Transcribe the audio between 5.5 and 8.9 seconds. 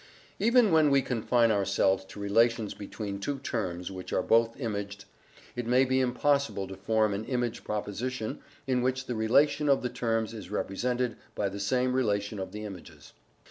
it may be impossible to form an image proposition in